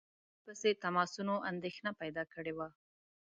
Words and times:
پرله 0.03 0.43
پسې 0.45 0.69
تماسونو 0.83 1.35
اندېښنه 1.51 1.91
پیدا 2.01 2.23
کړې 2.33 2.53
وه. 2.57 2.67